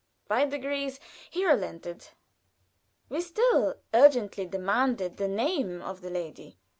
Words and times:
By 0.27 0.45
degrees 0.47 0.99
he 1.29 1.45
relented. 1.45 2.07
We 3.07 3.21
still 3.21 3.75
urgently 3.93 4.47
demanded 4.47 5.17
the 5.17 5.27
name 5.27 5.79
of 5.83 6.01
the 6.01 6.09
lady. 6.09 6.57